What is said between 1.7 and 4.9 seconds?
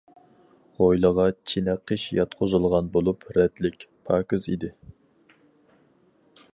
قىش ياتقۇزۇلغان بولۇپ، رەتلىك، پاكىز ئىدى.